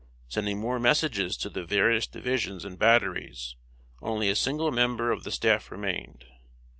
[0.27, 3.55] Sending more messages to the various divisions and batteries,
[4.01, 6.25] only a single member of the staff remained.